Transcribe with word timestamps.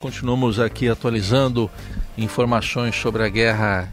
Continuamos 0.00 0.60
aqui 0.60 0.88
atualizando 0.88 1.68
informações 2.16 2.94
sobre 2.94 3.24
a 3.24 3.28
guerra 3.28 3.92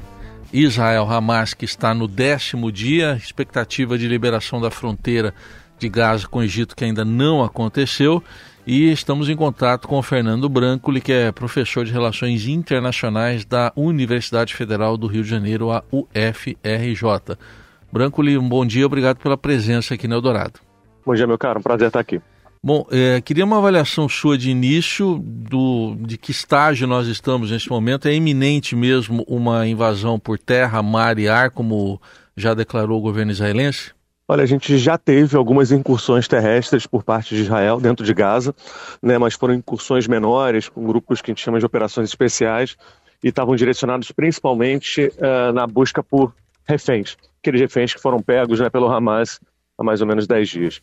Israel-Hamas, 0.54 1.56
que 1.56 1.66
está 1.66 1.96
no 1.96 2.08
décimo 2.08 2.72
dia, 2.72 3.16
expectativa 3.16 3.98
de 3.98 4.08
liberação 4.08 4.62
da 4.62 4.70
fronteira 4.70 5.34
de 5.80 5.90
Gaza 5.90 6.28
com 6.28 6.38
o 6.38 6.44
Egito 6.44 6.76
que 6.76 6.86
ainda 6.86 7.04
não 7.04 7.44
aconteceu. 7.44 8.22
E 8.68 8.92
estamos 8.92 9.30
em 9.30 9.36
contato 9.36 9.88
com 9.88 9.98
o 9.98 10.04
Fernando 10.04 10.48
Brancoli, 10.48 11.02
que 11.02 11.12
é 11.12 11.32
professor 11.32 11.84
de 11.84 11.92
Relações 11.92 12.48
Internacionais 12.48 13.44
da 13.44 13.74
Universidade 13.76 14.54
Federal 14.54 14.98
do 14.98 15.08
Rio 15.08 15.24
de 15.24 15.30
Janeiro, 15.30 15.72
a 15.72 15.84
UFRJ. 15.92 17.36
Brancoli, 17.92 18.38
um 18.38 18.48
bom 18.48 18.64
dia, 18.64 18.86
obrigado 18.86 19.18
pela 19.18 19.38
presença 19.40 19.96
aqui 19.96 20.08
no 20.08 20.14
Eldorado. 20.14 20.60
Bom 21.04 21.16
dia, 21.16 21.26
meu 21.26 21.40
caro, 21.40 21.62
um 21.62 21.64
prazer 21.64 21.88
estar 21.88 22.00
aqui. 22.00 22.22
Bom, 22.66 22.84
é, 22.90 23.22
queria 23.22 23.46
uma 23.46 23.60
avaliação 23.60 24.10
sua 24.10 24.40
de 24.40 24.50
início 24.50 25.20
do, 25.24 25.96
de 26.00 26.18
que 26.18 26.32
estágio 26.32 26.88
nós 26.88 27.06
estamos 27.06 27.52
neste 27.52 27.70
momento. 27.70 28.08
É 28.08 28.14
iminente 28.16 28.76
mesmo 28.76 29.24
uma 29.28 29.68
invasão 29.68 30.20
por 30.20 30.40
terra, 30.40 30.82
mar 30.82 31.20
e 31.20 31.28
ar, 31.28 31.52
como 31.52 32.02
já 32.36 32.56
declarou 32.56 32.98
o 32.98 33.02
governo 33.04 33.32
israelense? 33.32 33.92
Olha, 34.28 34.42
a 34.42 34.48
gente 34.48 34.80
já 34.80 34.98
teve 34.98 35.38
algumas 35.38 35.72
incursões 35.72 36.28
terrestres 36.28 36.88
por 36.88 37.04
parte 37.04 37.36
de 37.36 37.42
Israel 37.44 37.80
dentro 37.80 38.04
de 38.04 38.12
Gaza, 38.16 38.56
né, 39.00 39.16
mas 39.20 39.36
foram 39.36 39.54
incursões 39.54 40.08
menores, 40.08 40.68
com 40.68 40.88
grupos 40.88 41.22
que 41.22 41.30
a 41.30 41.34
gente 41.36 41.44
chama 41.44 41.60
de 41.60 41.68
operações 41.68 42.10
especiais, 42.10 42.76
e 43.24 43.28
estavam 43.28 43.56
direcionados 43.56 44.12
principalmente 44.12 45.06
uh, 45.06 45.54
na 45.54 45.68
busca 45.68 46.02
por 46.02 46.34
reféns, 46.68 47.16
aqueles 47.40 47.62
reféns 47.62 47.94
que 47.94 48.02
foram 48.02 48.24
pegos 48.24 48.60
né, 48.60 48.72
pelo 48.72 48.92
Hamas 48.92 49.40
há 49.78 49.84
mais 49.84 50.02
ou 50.02 50.08
menos 50.08 50.26
10 50.26 50.50
dias. 50.50 50.82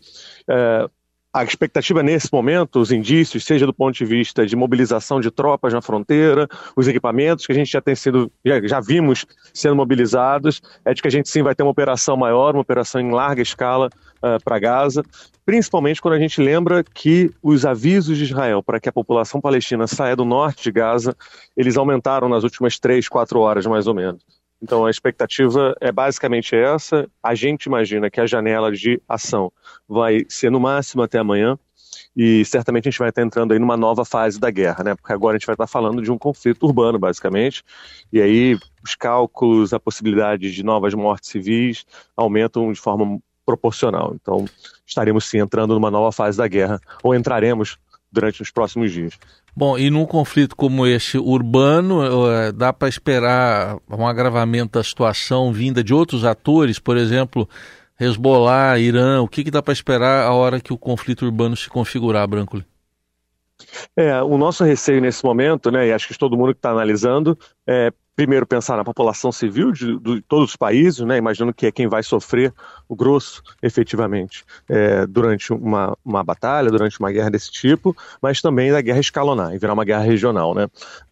Uh, 0.49 0.89
a 1.33 1.43
expectativa 1.43 2.03
nesse 2.03 2.29
momento, 2.31 2.79
os 2.79 2.93
indícios, 2.93 3.45
seja 3.45 3.65
do 3.65 3.73
ponto 3.73 3.97
de 3.97 4.05
vista 4.05 4.45
de 4.45 4.55
mobilização 4.55 5.19
de 5.19 5.31
tropas 5.31 5.73
na 5.73 5.81
fronteira, 5.81 6.47
os 6.77 6.87
equipamentos 6.87 7.47
que 7.47 7.53
a 7.53 7.55
gente 7.55 7.73
já 7.73 7.81
tem 7.81 7.95
sido, 7.95 8.31
já, 8.45 8.61
já 8.67 8.81
vimos 8.81 9.25
sendo 9.55 9.75
mobilizados, 9.75 10.61
é 10.85 10.93
de 10.93 11.01
que 11.01 11.09
a 11.09 11.11
gente 11.11 11.31
sim 11.31 11.43
vai 11.43 11.55
ter 11.55 11.63
uma 11.63 11.73
operação 11.73 12.19
maior, 12.19 12.55
uma 12.55 12.61
operação 12.61 13.01
em 13.01 13.11
larga 13.11 13.41
escala 13.41 13.89
uh, 14.19 14.43
para 14.45 14.59
Gaza, 14.59 15.03
principalmente 15.47 16.03
quando 16.03 16.15
a 16.15 16.19
gente 16.19 16.39
lembra 16.39 16.85
que 16.85 17.31
os 17.43 17.65
avisos 17.65 18.19
de 18.19 18.25
Israel 18.25 18.63
para 18.63 18.79
que 18.79 18.91
a 18.91 18.93
população 18.93 19.41
palestina 19.41 19.87
saia 19.87 20.15
do 20.15 20.27
norte 20.27 20.65
de 20.65 20.71
Gaza, 20.71 21.17
eles 21.57 21.79
aumentaram 21.79 22.29
nas 22.29 22.45
últimas 22.45 22.79
três, 22.79 23.09
quatro 23.09 23.41
horas 23.41 23.65
mais 23.65 23.87
ou 23.87 23.95
menos. 23.95 24.42
Então 24.63 24.87
a 24.87 24.91
expectativa 24.91 25.75
é 25.81 25.91
basicamente 25.91 26.55
essa. 26.55 27.09
A 27.23 27.35
gente 27.35 27.65
imagina 27.65 28.09
que 28.09 28.21
a 28.21 28.27
janela 28.27 28.71
de 28.71 29.03
ação 29.09 29.53
vai 29.89 30.25
ser 30.29 30.51
no 30.51 30.61
máximo 30.61 31.03
até 31.03 31.19
amanhã 31.19 31.59
e 32.17 32.45
certamente 32.45 32.89
a 32.89 32.91
gente 32.91 32.99
vai 32.99 33.09
estar 33.09 33.23
entrando 33.23 33.53
aí 33.53 33.59
numa 33.59 33.77
nova 33.77 34.05
fase 34.05 34.39
da 34.39 34.51
guerra, 34.51 34.85
né? 34.85 34.95
Porque 34.95 35.13
agora 35.13 35.37
a 35.37 35.39
gente 35.39 35.47
vai 35.47 35.55
estar 35.55 35.67
falando 35.67 36.03
de 36.03 36.11
um 36.11 36.19
conflito 36.19 36.65
urbano, 36.65 36.99
basicamente, 36.99 37.63
e 38.13 38.21
aí 38.21 38.59
os 38.85 38.95
cálculos, 38.95 39.73
a 39.73 39.81
possibilidade 39.81 40.53
de 40.53 40.63
novas 40.63 40.95
mortes 40.95 41.31
civis 41.31 41.85
aumentam 42.17 42.73
de 42.73 42.81
forma 42.81 43.19
proporcional. 43.45 44.15
Então 44.15 44.45
estaremos 44.87 45.25
sim 45.25 45.39
entrando 45.39 45.75
numa 45.75 45.91
nova 45.91 46.13
fase 46.13 46.39
da 46.39 46.47
guerra, 46.47 46.81
ou 47.03 47.15
entraremos 47.15 47.79
durante 48.11 48.43
os 48.43 48.51
próximos 48.51 48.93
dias. 48.93 49.19
Bom, 49.55 49.79
e 49.79 49.91
num 49.91 50.07
conflito 50.07 50.57
como 50.57 50.87
esse 50.87 51.19
urbano, 51.19 52.03
eh, 52.31 52.53
dá 52.53 52.73
para 52.73 52.89
esperar 52.89 53.77
um 53.91 54.07
agravamento 54.07 54.79
da 54.79 54.85
situação 54.85 55.53
vinda 55.53 55.85
de 55.85 55.93
outros 55.93 56.25
atores, 56.25 56.79
por 56.79 56.97
exemplo, 56.97 57.47
Hezbollah, 58.01 58.79
Irã, 58.79 59.21
o 59.21 59.29
que, 59.29 59.45
que 59.45 59.51
dá 59.51 59.63
para 59.63 59.75
esperar 59.75 60.27
a 60.27 60.33
hora 60.33 60.59
que 60.59 60.73
o 60.73 60.79
conflito 60.79 61.27
urbano 61.27 61.55
se 61.55 61.69
configurar, 61.69 62.27
Branco? 62.27 62.63
É, 63.95 64.23
o 64.23 64.39
nosso 64.39 64.65
receio 64.65 65.01
nesse 65.03 65.23
momento, 65.23 65.71
né, 65.71 65.87
e 65.87 65.93
acho 65.93 66.09
que 66.09 66.19
todo 66.19 66.37
mundo 66.37 66.55
que 66.55 66.59
está 66.59 66.71
analisando, 66.71 67.39
é 67.67 67.93
primeiro 68.15 68.47
pensar 68.47 68.77
na 68.77 68.85
população 68.85 69.33
civil 69.33 69.73
de, 69.73 69.99
de, 69.99 70.21
todos 70.23 70.51
os 70.51 70.57
países, 70.57 71.01
né, 71.01 71.17
imaginando 71.17 71.55
que 71.55 71.67
é 71.67 71.73
quem 71.73 71.87
vai 71.89 72.03
sofrer 72.03 72.53
o 72.89 72.95
grosso 72.95 73.43
efetivamente 73.63 74.45
é, 74.69 75.07
durante 75.07 75.53
uma, 75.53 75.97
uma 76.05 76.23
batalha, 76.23 76.71
durante 76.71 77.01
uma 77.01 77.11
guerra 77.11 77.31
desse 77.31 77.51
tipo, 77.51 77.97
mas 78.21 78.43
também 78.43 78.71
da 78.71 78.81
guerra 78.81 79.01
escalonar 79.01 79.55
e 79.55 79.59
virar 79.59 79.73
uma 79.73 79.85
guerra 79.85 80.03
regional. 80.03 80.55
Né. 80.55 80.65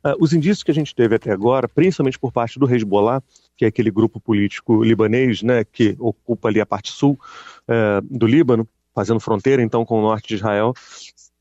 Uh, 0.05 0.17
os 0.21 0.33
indícios 0.33 0.63
que 0.63 0.71
a 0.71 0.75
gente 0.75 0.95
teve 0.95 1.15
até 1.15 1.33
agora, 1.33 1.69
principalmente 1.69 2.19
por 2.19 2.33
parte 2.33 2.59
do 2.59 2.73
Hezbollah, 2.73 3.23
que 3.57 3.65
é 3.65 3.69
aquele 3.69 3.91
grupo 3.91 4.21
político 4.21 4.83
libanês 4.85 5.43
né, 5.43 5.65
que 5.65 5.97
ocupa 5.99 6.49
ali 6.49 6.61
a 6.61 6.67
parte 6.67 6.93
sul 6.93 7.19
uh, 7.69 8.01
do 8.11 8.27
Líbano, 8.27 8.69
fazendo 8.95 9.21
fronteira 9.21 9.63
então 9.63 9.85
com 9.85 9.99
o 9.99 10.03
norte 10.03 10.29
de 10.29 10.35
Israel, 10.35 10.75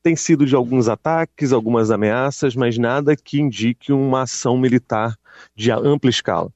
tem 0.02 0.16
sido 0.16 0.46
de 0.46 0.54
alguns 0.54 0.88
ataques, 0.88 1.52
algumas 1.52 1.90
ameaças, 1.90 2.56
mas 2.56 2.78
nada 2.78 3.16
que 3.16 3.40
indique 3.40 3.92
uma 3.92 4.22
ação 4.22 4.58
militar 4.58 5.16
de 5.54 5.70
ampla 5.70 6.10
escala. 6.10 6.50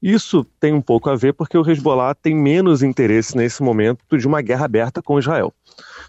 Isso 0.00 0.46
tem 0.60 0.72
um 0.72 0.80
pouco 0.80 1.10
a 1.10 1.16
ver 1.16 1.32
porque 1.32 1.58
o 1.58 1.68
Hezbollah 1.68 2.14
tem 2.14 2.34
menos 2.34 2.82
interesse 2.82 3.36
nesse 3.36 3.62
momento 3.62 4.16
de 4.16 4.26
uma 4.26 4.40
guerra 4.40 4.64
aberta 4.64 5.02
com 5.02 5.18
Israel. 5.18 5.52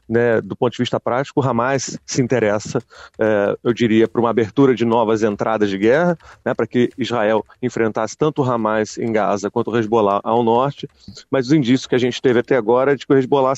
Né, 0.08 0.42
do 0.42 0.56
ponto 0.56 0.72
de 0.72 0.80
vista 0.80 1.00
prático, 1.00 1.40
o 1.40 1.44
Hamas 1.44 2.00
se 2.04 2.20
interessa, 2.20 2.82
é, 3.20 3.56
eu 3.64 3.72
diria, 3.72 4.08
por 4.08 4.20
uma 4.20 4.32
abertura 4.32 4.74
de 4.74 4.84
novas 4.84 5.22
entradas 5.22 5.70
de 5.70 5.78
guerra, 5.78 6.18
né, 6.44 6.52
para 6.56 6.66
que 6.66 6.90
Israel 6.98 7.46
enfrentasse 7.62 8.18
tanto 8.18 8.42
o 8.42 8.46
Hamas 8.46 8.98
em 8.98 9.12
Gaza 9.12 9.52
quanto 9.52 9.70
o 9.70 9.78
Hezbollah 9.78 10.20
ao 10.24 10.42
norte, 10.44 10.90
mas 11.30 11.48
os 11.48 11.54
indícios 11.54 11.86
que 11.86 11.94
a 11.94 12.00
gente 12.00 12.20
teve 12.20 12.40
até 12.40 12.56
agora 12.56 12.94
é 12.94 12.96
de 12.96 13.06
que 13.06 13.14
o 13.14 13.18
Hezbollah 13.18 13.54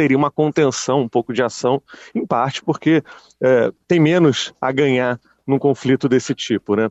teria 0.00 0.16
uma 0.16 0.30
contenção, 0.30 1.02
um 1.02 1.08
pouco 1.08 1.30
de 1.30 1.42
ação, 1.42 1.82
em 2.14 2.24
parte 2.24 2.64
porque 2.64 3.02
é, 3.38 3.70
tem 3.86 4.00
menos 4.00 4.54
a 4.58 4.72
ganhar 4.72 5.20
num 5.46 5.58
conflito 5.58 6.08
desse 6.08 6.34
tipo, 6.34 6.74
né? 6.74 6.88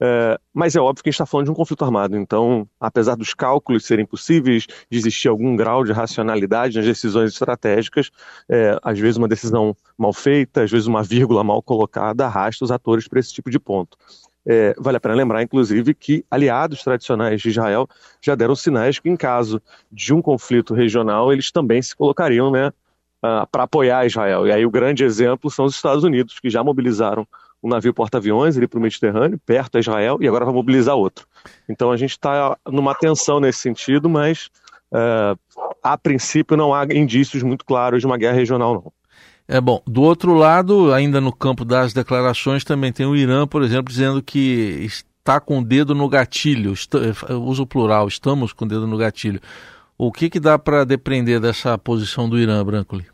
É, 0.00 0.40
mas 0.54 0.74
é 0.74 0.80
óbvio 0.80 1.02
que 1.02 1.10
a 1.10 1.10
gente 1.10 1.16
está 1.16 1.26
falando 1.26 1.46
de 1.46 1.50
um 1.50 1.54
conflito 1.54 1.84
armado, 1.84 2.16
então, 2.16 2.66
apesar 2.80 3.14
dos 3.14 3.34
cálculos 3.34 3.84
serem 3.84 4.06
possíveis, 4.06 4.66
de 4.90 4.96
existir 4.96 5.28
algum 5.28 5.54
grau 5.54 5.84
de 5.84 5.92
racionalidade 5.92 6.76
nas 6.76 6.86
decisões 6.86 7.32
estratégicas, 7.32 8.10
é, 8.48 8.78
às 8.82 8.98
vezes 8.98 9.18
uma 9.18 9.28
decisão 9.28 9.76
mal 9.98 10.14
feita, 10.14 10.62
às 10.62 10.70
vezes 10.70 10.86
uma 10.86 11.02
vírgula 11.02 11.44
mal 11.44 11.60
colocada 11.60 12.24
arrasta 12.24 12.64
os 12.64 12.70
atores 12.70 13.06
para 13.06 13.20
esse 13.20 13.34
tipo 13.34 13.50
de 13.50 13.58
ponto. 13.58 13.98
É, 14.46 14.74
vale 14.78 14.96
a 14.96 15.00
pena 15.00 15.14
lembrar, 15.14 15.42
inclusive, 15.42 15.92
que 15.92 16.24
aliados 16.30 16.82
tradicionais 16.82 17.40
de 17.40 17.48
Israel 17.48 17.88
já 18.22 18.34
deram 18.34 18.54
sinais 18.54 18.98
que, 18.98 19.08
em 19.08 19.16
caso 19.16 19.60
de 19.90 20.14
um 20.14 20.22
conflito 20.22 20.72
regional, 20.72 21.32
eles 21.32 21.50
também 21.50 21.82
se 21.82 21.96
colocariam 21.96 22.50
né, 22.50 22.72
para 23.20 23.64
apoiar 23.64 24.06
Israel. 24.06 24.46
E 24.46 24.52
aí 24.52 24.64
o 24.64 24.70
grande 24.70 25.04
exemplo 25.04 25.50
são 25.50 25.64
os 25.64 25.74
Estados 25.74 26.04
Unidos, 26.04 26.38
que 26.38 26.48
já 26.48 26.62
mobilizaram 26.62 27.26
um 27.62 27.68
navio 27.68 27.92
porta-aviões 27.92 28.56
ali 28.56 28.68
para 28.68 28.78
o 28.78 28.82
Mediterrâneo, 28.82 29.40
perto 29.44 29.72
de 29.72 29.80
Israel, 29.80 30.18
e 30.20 30.28
agora 30.28 30.44
vai 30.44 30.54
mobilizar 30.54 30.94
outro. 30.94 31.26
Então 31.68 31.90
a 31.90 31.96
gente 31.96 32.10
está 32.10 32.56
numa 32.66 32.94
tensão 32.94 33.40
nesse 33.40 33.60
sentido, 33.60 34.08
mas 34.08 34.48
uh, 34.92 35.38
a 35.82 35.98
princípio 35.98 36.56
não 36.56 36.72
há 36.72 36.84
indícios 36.84 37.42
muito 37.42 37.64
claros 37.64 38.00
de 38.00 38.06
uma 38.06 38.16
guerra 38.16 38.36
regional, 38.36 38.74
não. 38.74 38.92
É 39.48 39.60
bom. 39.60 39.80
Do 39.86 40.02
outro 40.02 40.34
lado, 40.34 40.92
ainda 40.92 41.20
no 41.20 41.32
campo 41.32 41.64
das 41.64 41.92
declarações, 41.92 42.64
também 42.64 42.92
tem 42.92 43.06
o 43.06 43.14
Irã, 43.14 43.46
por 43.46 43.62
exemplo, 43.62 43.92
dizendo 43.92 44.20
que 44.20 44.84
está 44.84 45.40
com 45.40 45.60
o 45.60 45.64
dedo 45.64 45.94
no 45.94 46.08
gatilho. 46.08 46.74
Uso 47.44 47.66
plural, 47.66 48.08
estamos 48.08 48.52
com 48.52 48.64
o 48.64 48.68
dedo 48.68 48.86
no 48.86 48.96
gatilho. 48.96 49.40
O 49.96 50.10
que, 50.10 50.28
que 50.28 50.40
dá 50.40 50.58
para 50.58 50.84
depender 50.84 51.38
dessa 51.38 51.78
posição 51.78 52.28
do 52.28 52.38
Irã, 52.38 52.64
Brancoli? 52.64 53.06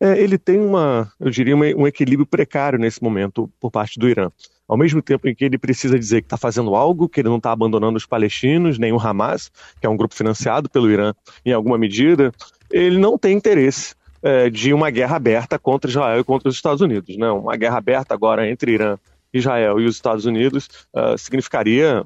É, 0.00 0.20
ele 0.20 0.38
tem 0.38 0.60
uma, 0.60 1.10
eu 1.18 1.30
diria, 1.30 1.56
um 1.56 1.86
equilíbrio 1.86 2.26
precário 2.26 2.78
nesse 2.78 3.02
momento 3.02 3.50
por 3.60 3.70
parte 3.70 3.98
do 3.98 4.08
Irã. 4.08 4.30
Ao 4.66 4.76
mesmo 4.76 5.02
tempo 5.02 5.28
em 5.28 5.34
que 5.34 5.44
ele 5.44 5.58
precisa 5.58 5.98
dizer 5.98 6.22
que 6.22 6.26
está 6.26 6.36
fazendo 6.36 6.74
algo, 6.74 7.08
que 7.08 7.20
ele 7.20 7.28
não 7.28 7.36
está 7.36 7.52
abandonando 7.52 7.96
os 7.96 8.06
palestinos, 8.06 8.78
nem 8.78 8.92
o 8.92 8.98
Hamas, 8.98 9.50
que 9.80 9.86
é 9.86 9.90
um 9.90 9.96
grupo 9.96 10.14
financiado 10.14 10.70
pelo 10.70 10.90
Irã 10.90 11.12
em 11.44 11.52
alguma 11.52 11.76
medida, 11.76 12.32
ele 12.70 12.98
não 12.98 13.18
tem 13.18 13.36
interesse 13.36 13.94
é, 14.24 14.48
de 14.48 14.72
uma 14.72 14.90
guerra 14.90 15.16
aberta 15.16 15.58
contra 15.58 15.90
Israel 15.90 16.18
e 16.18 16.24
contra 16.24 16.48
os 16.48 16.56
Estados 16.56 16.80
Unidos. 16.80 17.16
Né? 17.16 17.30
Uma 17.30 17.56
guerra 17.56 17.76
aberta 17.76 18.14
agora 18.14 18.48
entre 18.48 18.72
Irã, 18.72 18.96
Israel 19.34 19.78
e 19.78 19.84
os 19.84 19.96
Estados 19.96 20.24
Unidos 20.24 20.68
uh, 20.94 21.18
significaria 21.18 22.04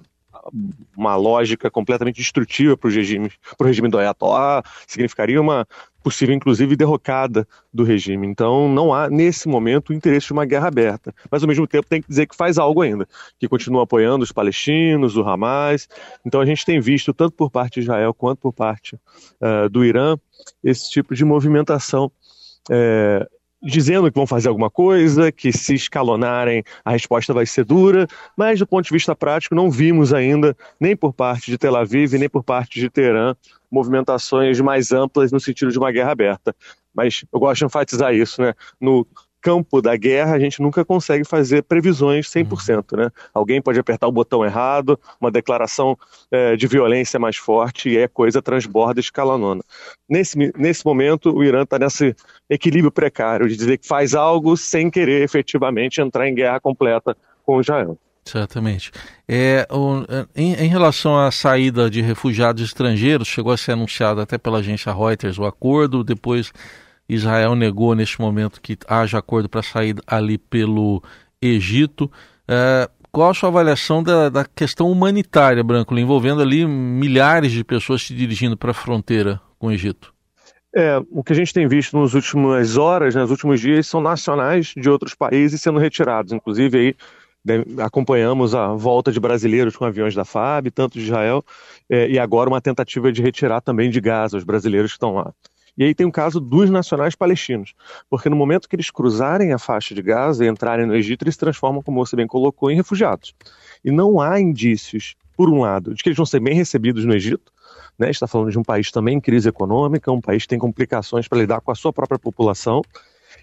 uma 0.97 1.17
lógica 1.17 1.71
completamente 1.71 2.17
destrutiva 2.17 2.77
para 2.77 2.89
o 2.89 2.93
regime, 2.93 3.31
regime 3.61 3.89
do 3.89 3.99
Ayatollah, 3.99 4.63
significaria 4.87 5.41
uma 5.41 5.67
possível, 6.03 6.35
inclusive, 6.35 6.75
derrocada 6.77 7.47
do 7.73 7.85
regime. 7.85 8.27
Então, 8.27 8.69
não 8.69 8.95
há, 8.95 9.11
nesse 9.11 9.47
momento, 9.47 9.91
o 9.91 9.93
interesse 9.93 10.29
de 10.29 10.33
uma 10.33 10.47
guerra 10.47 10.69
aberta. 10.69 11.15
Mas, 11.31 11.43
ao 11.43 11.49
mesmo 11.49 11.67
tempo, 11.67 11.87
tem 11.89 12.01
que 12.01 12.09
dizer 12.09 12.27
que 12.27 12.35
faz 12.35 12.57
algo 12.57 12.81
ainda, 12.81 13.07
que 13.39 13.49
continua 13.49 13.83
apoiando 13.83 14.25
os 14.25 14.33
palestinos, 14.33 15.17
o 15.17 15.23
Hamas. 15.23 15.89
Então, 16.25 16.41
a 16.41 16.47
gente 16.47 16.65
tem 16.65 16.81
visto, 16.81 17.13
tanto 17.13 17.33
por 17.33 17.51
parte 17.51 17.75
de 17.75 17.81
Israel 17.81 18.15
quanto 18.15 18.39
por 18.39 18.53
parte 18.53 18.97
uh, 18.97 19.69
do 19.69 19.85
Irã, 19.85 20.17
esse 20.65 20.91
tipo 20.91 21.15
de 21.15 21.25
movimentação. 21.25 22.11
É, 22.71 23.29
dizendo 23.63 24.11
que 24.11 24.17
vão 24.17 24.27
fazer 24.27 24.49
alguma 24.49 24.71
coisa, 24.71 25.33
que 25.33 25.53
se 25.53 25.75
escalonarem 25.75 26.63
a 26.85 26.93
resposta 26.93 27.35
vai 27.35 27.45
ser 27.45 27.65
dura, 27.65 28.07
mas 28.37 28.59
do 28.59 28.67
ponto 28.67 28.85
de 28.85 28.93
vista 28.93 29.15
prático 29.15 29.55
não 29.55 29.71
vimos 29.71 30.13
ainda, 30.13 30.57
nem 30.79 30.97
por 30.97 31.13
parte 31.13 31.51
de 31.51 31.59
Tel 31.59 31.77
Aviv, 31.77 32.15
nem 32.15 32.29
por 32.29 32.45
parte 32.45 32.79
de 32.79 32.89
Teherã, 32.89 33.35
movimentações 33.71 34.61
mais 34.61 34.93
amplas 34.93 35.33
no 35.33 35.41
sentido 35.41 35.73
de 35.73 35.79
uma 35.79 35.91
guerra 35.91 36.13
aberta. 36.13 36.55
Mas 36.95 37.25
eu 37.33 37.39
gosto 37.39 37.61
de 37.61 37.65
enfatizar 37.67 38.15
isso, 38.15 38.41
né? 38.41 38.55
No 38.81 39.07
campo 39.41 39.81
da 39.81 39.97
guerra, 39.97 40.35
a 40.35 40.39
gente 40.39 40.61
nunca 40.61 40.85
consegue 40.85 41.25
fazer 41.25 41.63
previsões 41.63 42.29
100%. 42.29 42.97
Né? 42.97 43.11
Alguém 43.33 43.61
pode 43.63 43.79
apertar 43.79 44.07
o 44.07 44.13
botão 44.13 44.45
errado, 44.45 44.99
uma 45.21 45.31
declaração 45.31 45.97
é, 46.31 46.57
de 46.57 46.67
violência 46.67 47.19
mais 47.19 47.37
forte 47.37 47.91
e 47.91 48.03
a 48.03 48.09
coisa 48.09 48.43
transborda 48.43 49.01
escalonona. 49.01 49.63
Nesse, 50.09 50.37
nesse 50.57 50.85
momento, 50.85 51.31
o 51.31 51.45
Irã 51.45 51.63
está 51.63 51.79
nesse 51.79 52.15
equilíbrio 52.49 52.91
precário 52.91 53.49
de 53.49 53.57
dizer 53.57 53.79
que 53.79 53.87
faz 53.87 54.15
algo 54.15 54.57
sem 54.57 54.91
querer 54.91 55.23
efetivamente 55.23 56.01
entrar 56.01 56.29
em 56.29 56.35
guerra 56.35 56.61
completa 56.61 57.17
com 57.45 57.61
Israel. 57.61 57.99
Certamente. 58.29 58.91
É, 59.27 59.67
o, 59.71 60.05
em, 60.37 60.53
em, 60.53 60.69
relação 60.69 61.19
à 61.19 61.31
saída 61.31 61.89
de 61.89 62.03
refugiados 62.03 62.63
estrangeiros, 62.63 63.27
chegou 63.27 63.53
a 63.53 63.57
ser 63.57 63.73
anunciado 63.73 64.21
até 64.21 64.37
pela 64.37 64.59
agência 64.59 64.93
Reuters 64.93 65.39
o 65.39 65.47
acordo, 65.47 66.05
depois 66.05 66.53
Israel 67.09 67.55
negou 67.55 67.95
neste 67.95 68.21
momento 68.21 68.61
que 68.61 68.77
haja 68.87 69.19
acordo 69.19 69.49
para 69.49 69.63
sair 69.63 69.97
ali 70.07 70.37
pelo 70.37 71.03
Egito. 71.41 72.11
É, 72.47 72.89
qual 73.11 73.31
a 73.31 73.35
sua 73.35 73.49
avaliação 73.49 74.03
da, 74.03 74.29
da 74.29 74.45
questão 74.45 74.91
humanitária, 74.91 75.65
Branco, 75.65 75.97
envolvendo 75.99 76.43
ali 76.43 76.67
milhares 76.67 77.53
de 77.53 77.65
pessoas 77.65 78.03
se 78.03 78.15
dirigindo 78.15 78.57
para 78.57 78.73
a 78.73 78.75
fronteira 78.75 79.41
com 79.59 79.69
o 79.69 79.73
Egito? 79.73 80.13
É, 80.77 81.01
o 81.11 81.25
que 81.25 81.33
a 81.33 81.37
gente 81.37 81.53
tem 81.53 81.67
visto 81.67 81.99
nas 81.99 82.13
últimas 82.13 82.77
horas, 82.77 83.15
nos 83.15 83.31
últimos 83.31 83.61
dias, 83.61 83.87
são 83.87 84.01
nacionais 84.01 84.75
de 84.77 84.89
outros 84.91 85.15
países 85.15 85.63
sendo 85.63 85.79
retirados. 85.79 86.33
Inclusive, 86.33 86.79
aí 86.79 86.97
né, 87.45 87.65
acompanhamos 87.83 88.55
a 88.55 88.69
volta 88.75 89.11
de 89.11 89.19
brasileiros 89.19 89.77
com 89.77 89.85
aviões 89.87 90.15
da 90.15 90.25
FAB, 90.25 90.71
tanto 90.71 90.99
de 90.99 91.07
Israel, 91.07 91.43
é, 91.89 92.09
e 92.11 92.19
agora 92.19 92.51
uma 92.51 92.61
tentativa 92.61 93.11
de 93.11 93.23
retirar 93.23 93.63
também 93.63 93.89
de 93.91 94.01
Gaza 94.01 94.37
os 94.37 94.45
brasileiros 94.45 94.91
que 94.93 94.97
estão 94.97 95.15
lá. 95.15 95.33
E 95.79 95.85
aí 95.85 95.95
tem 95.95 96.05
o 96.05 96.11
caso 96.11 96.41
dos 96.41 96.69
nacionais 96.69 97.15
palestinos, 97.15 97.73
porque 98.11 98.29
no 98.29 98.35
momento 98.35 98.69
que 98.69 98.75
eles 98.75 98.91
cruzarem 98.91 99.53
a 99.53 99.59
faixa 99.59 99.95
de 99.95 100.03
Gaza 100.03 100.45
e 100.45 100.49
entrarem 100.49 100.85
no 100.85 100.95
Egito, 100.95 101.23
eles 101.23 101.37
se 101.37 101.39
transformam, 101.39 101.81
como 101.81 102.05
você 102.05 102.17
bem 102.17 102.27
colocou, 102.27 102.69
em 102.69 102.75
refugiados. 102.75 103.33
E 103.85 103.93
não 103.93 104.21
há 104.21 104.41
indícios, 104.41 105.15
por 105.37 105.49
um 105.49 105.61
lado, 105.61 105.95
de 105.95 106.03
que 106.03 106.09
eles 106.09 106.17
vão 106.17 106.27
ser 106.27 106.41
bem 106.41 106.53
recebidos 106.53 107.05
no 107.05 107.15
Egito, 107.15 107.53
né? 107.97 108.11
está 108.11 108.27
falando 108.27 108.51
de 108.51 108.59
um 108.59 108.65
país 108.65 108.91
também 108.91 109.19
em 109.19 109.21
crise 109.21 109.49
econômica, 109.49 110.11
um 110.11 110.21
país 110.21 110.43
que 110.43 110.49
tem 110.49 110.59
complicações 110.59 111.29
para 111.29 111.39
lidar 111.39 111.61
com 111.61 111.71
a 111.71 111.77
sua 111.77 111.93
própria 111.93 112.19
população, 112.19 112.83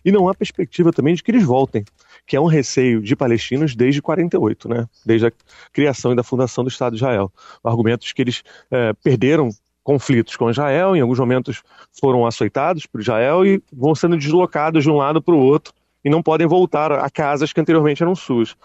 e 0.03 0.11
não 0.11 0.27
há 0.27 0.35
perspectiva 0.35 0.91
também 0.91 1.15
de 1.15 1.23
que 1.23 1.31
eles 1.31 1.43
voltem, 1.43 1.85
que 2.27 2.35
é 2.35 2.41
um 2.41 2.47
receio 2.47 3.01
de 3.01 3.15
palestinos 3.15 3.75
desde 3.75 4.01
48, 4.01 4.67
né? 4.67 4.89
desde 5.05 5.27
a 5.27 5.31
criação 5.71 6.11
e 6.11 6.15
da 6.15 6.23
fundação 6.23 6.65
do 6.65 6.69
Estado 6.69 6.93
de 6.93 6.97
Israel. 6.97 7.31
Argumentos 7.63 8.11
que 8.11 8.21
eles 8.21 8.43
é, 8.69 8.91
perderam 8.93 9.49
conflitos 9.85 10.35
com 10.35 10.49
Israel, 10.49 10.95
em 10.95 10.99
alguns 10.99 11.19
momentos 11.19 11.61
foram 12.01 12.25
açoitados 12.25 12.87
por 12.87 12.99
Israel 12.99 13.45
e 13.45 13.61
vão 13.71 13.93
sendo 13.93 14.17
deslocados 14.17 14.83
de 14.83 14.89
um 14.89 14.97
lado 14.97 15.21
para 15.21 15.35
o 15.35 15.39
outro 15.39 15.71
e 16.03 16.09
não 16.09 16.23
podem 16.23 16.47
voltar 16.47 16.91
a 16.91 17.07
casas 17.07 17.53
que 17.53 17.61
anteriormente 17.61 18.01
eram 18.01 18.15
suas. 18.15 18.55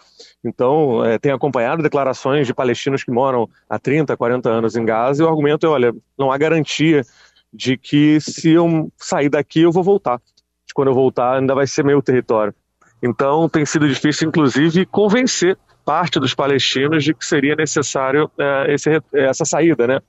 Então, 0.43 1.05
é, 1.05 1.19
tem 1.19 1.31
acompanhado 1.31 1.83
declarações 1.83 2.47
de 2.47 2.55
palestinos 2.55 3.05
que 3.05 3.11
moram 3.11 3.49
há 3.69 3.79
30, 3.79 4.17
40 4.17 4.49
anos 4.49 4.77
em 4.77 4.85
Gaza 4.85 5.23
e 5.23 5.27
o 5.27 5.29
argumento 5.29 5.67
é, 5.67 5.69
olha, 5.69 5.95
não 6.19 6.33
há 6.33 6.39
garantia 6.39 7.03
de 7.53 7.77
que 7.77 8.19
se 8.19 8.51
eu 8.51 8.91
sair 8.97 9.29
daqui 9.29 9.61
eu 9.61 9.73
vou 9.73 9.85
voltar. 9.85 10.21
Quando 10.75 10.89
eu 10.89 10.95
voltar 10.95 11.39
ainda 11.39 11.55
vai 11.55 11.67
ser 11.67 11.85
meu 11.85 12.01
território. 12.01 12.55
Então, 13.03 13.47
tem 13.47 13.67
sido 13.67 13.87
difícil, 13.87 14.29
inclusive, 14.29 14.87
convencer 14.87 15.59
parte 15.85 16.19
dos 16.19 16.35
palestinos 16.35 17.05
de 17.05 17.13
que 17.13 17.27
seria 17.27 17.57
necessário 17.57 18.31
é, 18.39 18.73
esse, 18.73 19.03
essa 19.13 19.45
saída, 19.45 19.87
né? 19.87 20.01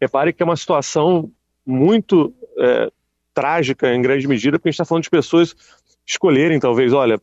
Repare 0.00 0.32
que 0.32 0.42
é 0.42 0.46
uma 0.46 0.56
situação 0.56 1.30
muito 1.64 2.34
é, 2.58 2.90
trágica, 3.34 3.92
em 3.94 4.00
grande 4.00 4.26
medida, 4.26 4.58
porque 4.58 4.68
a 4.68 4.70
gente 4.70 4.76
está 4.76 4.84
falando 4.84 5.04
de 5.04 5.10
pessoas 5.10 5.54
escolherem, 6.06 6.60
talvez, 6.60 6.92
olha, 6.92 7.20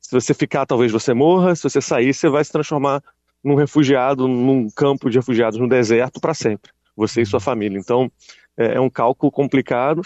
se 0.00 0.10
você 0.12 0.34
ficar, 0.34 0.66
talvez 0.66 0.92
você 0.92 1.14
morra, 1.14 1.54
se 1.54 1.62
você 1.62 1.80
sair, 1.80 2.12
você 2.12 2.28
vai 2.28 2.44
se 2.44 2.52
transformar 2.52 3.02
num 3.42 3.54
refugiado, 3.54 4.26
num 4.26 4.68
campo 4.70 5.08
de 5.08 5.18
refugiados 5.18 5.58
no 5.58 5.68
deserto 5.68 6.20
para 6.20 6.34
sempre, 6.34 6.70
você 6.96 7.22
e 7.22 7.26
sua 7.26 7.40
família. 7.40 7.78
Então, 7.78 8.10
é, 8.56 8.74
é 8.74 8.80
um 8.80 8.90
cálculo 8.90 9.30
complicado. 9.30 10.02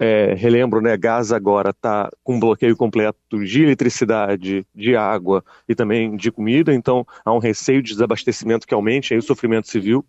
É, 0.00 0.34
relembro, 0.34 0.80
né, 0.80 0.96
Gaza 0.96 1.36
agora 1.36 1.70
está 1.70 2.10
com 2.24 2.34
um 2.34 2.40
bloqueio 2.40 2.76
completo 2.76 3.44
de 3.44 3.62
eletricidade, 3.62 4.66
de 4.74 4.96
água 4.96 5.44
e 5.68 5.74
também 5.74 6.16
de 6.16 6.30
comida, 6.30 6.74
então 6.74 7.06
há 7.24 7.32
um 7.32 7.38
receio 7.38 7.82
de 7.82 7.92
desabastecimento 7.92 8.66
que 8.66 8.74
aumente 8.74 9.14
aí 9.14 9.18
o 9.18 9.22
sofrimento 9.22 9.68
civil. 9.68 10.04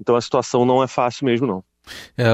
Então 0.00 0.16
a 0.16 0.20
situação 0.20 0.64
não 0.64 0.82
é 0.82 0.86
fácil 0.86 1.26
mesmo, 1.26 1.46
não. 1.46 1.64
É, 2.16 2.28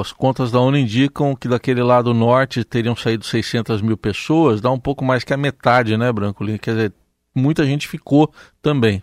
as 0.00 0.12
contas 0.12 0.50
da 0.50 0.60
ONU 0.60 0.76
indicam 0.76 1.36
que 1.36 1.48
daquele 1.48 1.82
lado 1.82 2.12
norte 2.12 2.64
teriam 2.64 2.96
saído 2.96 3.24
600 3.24 3.80
mil 3.80 3.96
pessoas, 3.96 4.60
dá 4.60 4.70
um 4.70 4.80
pouco 4.80 5.04
mais 5.04 5.22
que 5.22 5.32
a 5.32 5.36
metade, 5.36 5.96
né, 5.96 6.10
Brancolin? 6.12 6.58
Quer 6.58 6.74
dizer, 6.74 6.92
muita 7.34 7.64
gente 7.64 7.86
ficou 7.86 8.32
também. 8.60 9.02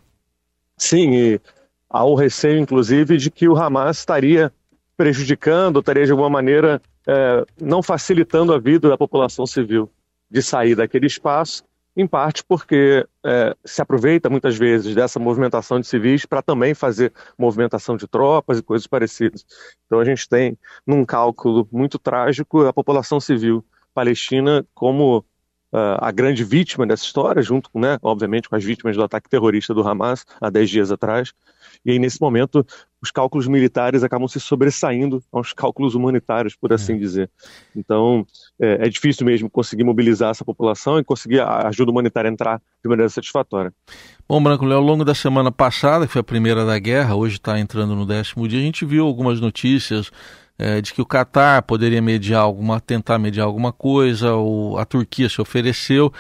Sim, 0.78 1.14
e 1.14 1.42
há 1.90 2.04
o 2.04 2.16
receio, 2.16 2.60
inclusive, 2.60 3.18
de 3.18 3.32
que 3.32 3.48
o 3.48 3.56
Hamas 3.56 4.00
estaria 4.00 4.52
prejudicando, 4.96 5.80
estaria 5.80 6.06
de 6.06 6.12
alguma 6.12 6.30
maneira 6.30 6.82
é, 7.08 7.46
não 7.62 7.82
facilitando 7.82 8.54
a 8.54 8.60
vida 8.60 8.90
da 8.90 8.98
população 8.98 9.46
civil 9.46 9.90
de 10.30 10.42
sair 10.42 10.76
daquele 10.76 11.08
espaço 11.08 11.64
em 11.96 12.08
parte 12.08 12.44
porque 12.44 13.06
é, 13.24 13.56
se 13.64 13.82
aproveita 13.82 14.30
muitas 14.30 14.58
vezes 14.58 14.96
dessa 14.96 15.20
movimentação 15.20 15.80
de 15.80 15.86
civis 15.86 16.26
para 16.26 16.42
também 16.42 16.74
fazer 16.74 17.14
movimentação 17.38 17.96
de 17.96 18.08
tropas 18.08 18.58
e 18.58 18.64
coisas 18.64 18.88
parecidas. 18.88 19.46
Então 19.86 20.00
a 20.00 20.06
gente 20.06 20.28
tem, 20.28 20.58
num 20.88 21.06
cálculo 21.06 21.68
muito 21.72 22.00
trágico, 22.00 22.66
a 22.66 22.74
população 22.74 23.20
civil 23.20 23.64
palestina 23.94 24.66
como 24.74 25.24
uh, 25.74 25.98
a 26.00 26.12
grande 26.12 26.44
vítima 26.44 26.86
dessa 26.86 27.04
história, 27.04 27.42
junto, 27.42 27.70
né, 27.74 27.98
obviamente, 28.02 28.48
com 28.48 28.56
as 28.56 28.64
vítimas 28.64 28.96
do 28.96 29.04
ataque 29.04 29.28
terrorista 29.28 29.74
do 29.74 29.86
Hamas 29.86 30.26
há 30.40 30.50
10 30.50 30.70
dias 30.70 30.92
atrás, 30.92 31.34
e 31.86 31.92
aí, 31.92 32.00
nesse 32.00 32.22
momento, 32.22 32.66
os 33.02 33.12
cálculos 33.12 33.48
militares 33.48 34.04
acabam 34.04 34.28
se 34.28 34.40
sobressaindo 34.40 35.22
aos 35.32 35.52
cálculos 35.52 35.96
humanitários, 35.96 36.56
por 36.56 36.72
assim 36.72 36.94
é. 36.94 36.98
dizer. 36.98 37.30
Então, 37.76 38.26
é, 38.60 38.86
é, 38.86 38.90
difícil 38.90 39.26
mesmo 39.26 39.50
conseguir 39.50 39.84
mobilizar 39.84 40.32
essa 40.32 40.46
população 40.46 40.98
e 40.98 41.04
conseguir 41.04 41.42
a 41.42 41.68
ajuda 41.68 41.92
humanitária 41.92 42.30
entrar 42.30 42.62
de 42.82 42.90
maneira 42.90 43.10
satisfatória. 43.10 43.74
Bom, 44.28 44.42
Branco, 44.42 44.66
ao 44.66 44.82
longo 44.82 45.04
da 45.04 45.14
semana 45.14 45.52
passada, 45.52 46.08
que 46.08 46.14
foi 46.14 46.22
a 46.22 46.24
primeira 46.24 46.66
da 46.66 46.80
guerra, 46.80 47.16
hoje 47.16 47.36
está 47.36 47.60
entrando 47.60 47.96
no 47.96 48.06
décimo 48.06 48.48
dia, 48.48 48.60
a 48.60 48.64
gente 48.64 48.86
viu 48.86 49.06
algumas 49.06 49.42
notícias 49.42 50.10
é, 50.58 50.82
de 50.82 50.94
que 50.94 51.02
o 51.02 51.06
Catar 51.06 51.62
poderia 51.64 52.02
mediar 52.02 52.42
alguma, 52.42 52.80
tentar 52.80 53.18
mediar 53.18 53.46
alguma 53.46 53.72
coisa, 53.72 54.34
ou 54.34 54.78
a 54.78 54.86
Turquia 54.86 55.30
se 55.30 55.42
ofereceu, 55.42 56.12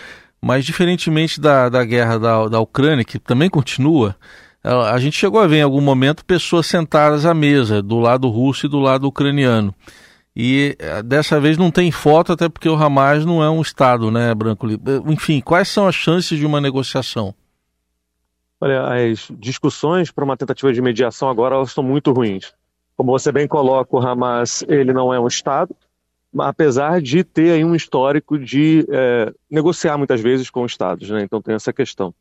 mas 0.41 0.65
diferentemente 0.65 1.39
da, 1.39 1.69
da 1.69 1.83
guerra 1.83 2.17
da, 2.17 2.47
da 2.47 2.59
Ucrânia, 2.59 3.05
que 3.05 3.19
também 3.19 3.49
continua, 3.49 4.15
a 4.63 4.97
gente 4.97 5.17
chegou 5.17 5.41
a 5.41 5.47
ver 5.47 5.57
em 5.57 5.61
algum 5.61 5.81
momento 5.81 6.23
pessoas 6.23 6.67
sentadas 6.67 7.25
à 7.25 7.33
mesa, 7.33 7.81
do 7.81 7.99
lado 7.99 8.29
russo 8.29 8.65
e 8.65 8.69
do 8.69 8.79
lado 8.79 9.05
ucraniano. 9.05 9.75
E 10.35 10.75
eh, 10.79 11.03
dessa 11.03 11.39
vez 11.39 11.57
não 11.57 11.69
tem 11.69 11.91
foto, 11.91 12.31
até 12.31 12.47
porque 12.47 12.69
o 12.69 12.75
Hamas 12.75 13.25
não 13.25 13.43
é 13.43 13.49
um 13.49 13.61
Estado, 13.61 14.09
né, 14.09 14.33
Branco? 14.33 14.67
Enfim, 15.05 15.41
quais 15.41 15.67
são 15.67 15.85
as 15.85 15.93
chances 15.93 16.39
de 16.39 16.45
uma 16.45 16.61
negociação? 16.61 17.35
Olha, 18.59 19.11
as 19.11 19.27
discussões 19.37 20.09
para 20.09 20.23
uma 20.23 20.37
tentativa 20.37 20.71
de 20.71 20.81
mediação 20.81 21.29
agora 21.29 21.55
elas 21.55 21.67
estão 21.67 21.83
muito 21.83 22.11
ruins. 22.13 22.53
Como 22.95 23.11
você 23.11 23.31
bem 23.31 23.47
coloca, 23.47 23.95
o 23.95 23.99
Hamas 23.99 24.63
ele 24.67 24.93
não 24.93 25.13
é 25.13 25.19
um 25.19 25.27
Estado, 25.27 25.75
apesar 26.37 27.01
de 27.01 27.23
ter 27.23 27.63
um 27.63 27.75
histórico 27.75 28.37
de 28.37 28.85
é, 28.89 29.33
negociar 29.49 29.97
muitas 29.97 30.21
vezes 30.21 30.49
com 30.49 30.65
estados, 30.65 31.09
né? 31.09 31.21
Então 31.23 31.41
tem 31.41 31.55
essa 31.55 31.71
questão. 31.71 32.13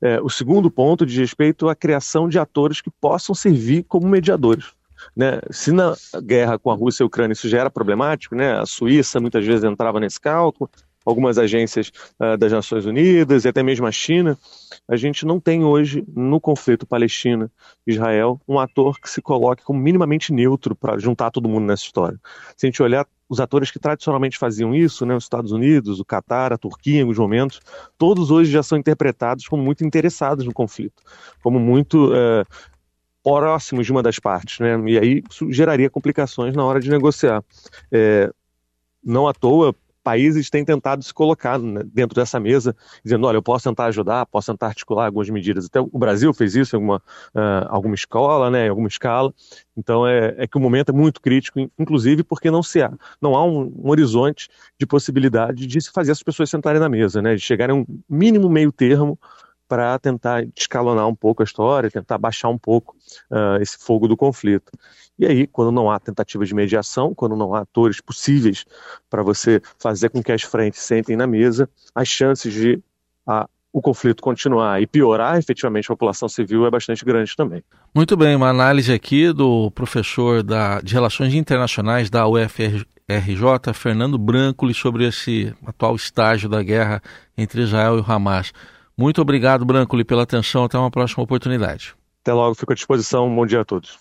É, 0.00 0.20
o 0.20 0.28
segundo 0.28 0.70
ponto 0.70 1.04
diz 1.04 1.16
respeito 1.16 1.68
à 1.68 1.74
criação 1.74 2.28
de 2.28 2.38
atores 2.38 2.80
que 2.80 2.90
possam 2.90 3.34
servir 3.34 3.84
como 3.84 4.06
mediadores. 4.06 4.66
Né? 5.14 5.40
Se 5.50 5.72
na 5.72 5.94
guerra 6.22 6.58
com 6.58 6.70
a 6.70 6.74
Rússia 6.74 7.02
e 7.02 7.04
a 7.04 7.06
Ucrânia 7.06 7.32
isso 7.32 7.48
já 7.48 7.60
era 7.60 7.70
problemático, 7.70 8.34
né? 8.34 8.58
a 8.58 8.66
Suíça 8.66 9.20
muitas 9.20 9.44
vezes 9.44 9.64
entrava 9.64 10.00
nesse 10.00 10.20
cálculo, 10.20 10.70
algumas 11.08 11.38
agências 11.38 11.90
uh, 12.20 12.36
das 12.36 12.52
Nações 12.52 12.84
Unidas 12.84 13.44
e 13.44 13.48
até 13.48 13.62
mesmo 13.62 13.86
a 13.86 13.92
China, 13.92 14.38
a 14.86 14.96
gente 14.96 15.24
não 15.24 15.40
tem 15.40 15.64
hoje 15.64 16.04
no 16.14 16.40
conflito 16.40 16.86
Palestina-Israel 16.86 18.40
um 18.46 18.58
ator 18.58 19.00
que 19.00 19.08
se 19.08 19.22
coloque 19.22 19.64
como 19.64 19.80
minimamente 19.80 20.32
neutro 20.32 20.76
para 20.76 20.98
juntar 20.98 21.30
todo 21.30 21.48
mundo 21.48 21.64
nessa 21.66 21.84
história. 21.84 22.20
Se 22.56 22.66
a 22.66 22.68
gente 22.68 22.82
olhar 22.82 23.06
os 23.28 23.40
atores 23.40 23.70
que 23.70 23.78
tradicionalmente 23.78 24.38
faziam 24.38 24.74
isso, 24.74 25.04
né, 25.06 25.14
os 25.14 25.24
Estados 25.24 25.52
Unidos, 25.52 25.98
o 25.98 26.04
Catar, 26.04 26.52
a 26.52 26.58
Turquia, 26.58 26.98
em 26.98 27.02
alguns 27.02 27.18
momentos, 27.18 27.60
todos 27.96 28.30
hoje 28.30 28.50
já 28.50 28.62
são 28.62 28.76
interpretados 28.76 29.46
como 29.46 29.62
muito 29.62 29.84
interessados 29.84 30.44
no 30.44 30.52
conflito, 30.52 31.02
como 31.42 31.58
muito 31.58 32.10
é, 32.14 32.44
próximos 33.22 33.84
de 33.86 33.92
uma 33.92 34.02
das 34.02 34.18
partes, 34.18 34.58
né, 34.60 34.78
e 34.86 34.98
aí 34.98 35.22
isso 35.30 35.50
geraria 35.52 35.90
complicações 35.90 36.54
na 36.54 36.64
hora 36.64 36.80
de 36.80 36.90
negociar. 36.90 37.42
É, 37.92 38.30
não 39.04 39.28
à 39.28 39.32
toa, 39.32 39.74
países 40.02 40.50
têm 40.50 40.64
tentado 40.64 41.02
se 41.02 41.12
colocar 41.12 41.58
né, 41.58 41.82
dentro 41.92 42.14
dessa 42.14 42.38
mesa, 42.40 42.74
dizendo, 43.04 43.26
olha, 43.26 43.36
eu 43.36 43.42
posso 43.42 43.68
tentar 43.68 43.86
ajudar, 43.86 44.26
posso 44.26 44.52
tentar 44.52 44.68
articular 44.68 45.06
algumas 45.06 45.28
medidas. 45.28 45.66
Até 45.66 45.80
o 45.80 45.98
Brasil 45.98 46.32
fez 46.32 46.54
isso 46.54 46.74
em 46.74 46.78
alguma, 46.78 46.96
uh, 47.34 47.66
alguma 47.68 47.94
escola, 47.94 48.50
né, 48.50 48.66
em 48.66 48.68
alguma 48.68 48.88
escala. 48.88 49.32
Então 49.76 50.06
é, 50.06 50.34
é, 50.38 50.46
que 50.46 50.56
o 50.56 50.60
momento 50.60 50.90
é 50.90 50.92
muito 50.92 51.20
crítico, 51.20 51.60
inclusive 51.78 52.22
porque 52.22 52.50
não 52.50 52.62
se 52.62 52.82
há, 52.82 52.92
não 53.20 53.34
há 53.34 53.44
um, 53.44 53.72
um 53.84 53.90
horizonte 53.90 54.48
de 54.78 54.86
possibilidade 54.86 55.66
de 55.66 55.80
se 55.80 55.90
fazer 55.90 56.12
as 56.12 56.22
pessoas 56.22 56.50
sentarem 56.50 56.80
na 56.80 56.88
mesa, 56.88 57.22
né, 57.22 57.34
de 57.34 57.40
chegarem 57.40 57.76
a 57.76 57.78
um 57.78 57.86
mínimo 58.08 58.48
meio 58.48 58.72
termo 58.72 59.18
para 59.68 59.98
tentar 59.98 60.44
escalonar 60.56 61.06
um 61.06 61.14
pouco 61.14 61.42
a 61.42 61.44
história, 61.44 61.90
tentar 61.90 62.16
baixar 62.16 62.48
um 62.48 62.58
pouco 62.58 62.96
uh, 63.30 63.60
esse 63.60 63.76
fogo 63.78 64.08
do 64.08 64.16
conflito. 64.16 64.72
E 65.18 65.26
aí, 65.26 65.46
quando 65.46 65.70
não 65.70 65.90
há 65.90 65.98
tentativa 65.98 66.44
de 66.44 66.54
mediação, 66.54 67.14
quando 67.14 67.36
não 67.36 67.54
há 67.54 67.60
atores 67.60 68.00
possíveis 68.00 68.64
para 69.10 69.22
você 69.22 69.60
fazer 69.78 70.08
com 70.08 70.22
que 70.22 70.32
as 70.32 70.42
frentes 70.42 70.80
sentem 70.80 71.16
na 71.16 71.26
mesa, 71.26 71.68
as 71.94 72.08
chances 72.08 72.52
de 72.52 72.80
a, 73.26 73.48
o 73.72 73.82
conflito 73.82 74.22
continuar 74.22 74.80
e 74.80 74.86
piorar 74.86 75.36
efetivamente 75.36 75.86
a 75.86 75.94
população 75.94 76.28
civil 76.28 76.66
é 76.66 76.70
bastante 76.70 77.04
grande 77.04 77.36
também. 77.36 77.62
Muito 77.94 78.16
bem, 78.16 78.34
uma 78.34 78.48
análise 78.48 78.92
aqui 78.92 79.32
do 79.32 79.70
professor 79.72 80.42
da, 80.42 80.80
de 80.80 80.94
Relações 80.94 81.34
Internacionais 81.34 82.08
da 82.08 82.26
UFRJ, 82.26 82.84
Fernando 83.74 84.16
Branco, 84.16 84.72
sobre 84.72 85.06
esse 85.06 85.52
atual 85.66 85.96
estágio 85.96 86.48
da 86.48 86.62
guerra 86.62 87.02
entre 87.36 87.62
Israel 87.62 87.98
e 87.98 88.00
o 88.00 88.04
Hamas. 88.10 88.52
Muito 88.98 89.22
obrigado, 89.22 89.64
Brancoli, 89.64 90.04
pela 90.04 90.24
atenção. 90.24 90.64
Até 90.64 90.76
uma 90.76 90.90
próxima 90.90 91.22
oportunidade. 91.22 91.94
Até 92.20 92.32
logo, 92.32 92.56
fico 92.56 92.72
à 92.72 92.74
disposição. 92.74 93.32
bom 93.32 93.46
dia 93.46 93.60
a 93.60 93.64
todos. 93.64 93.96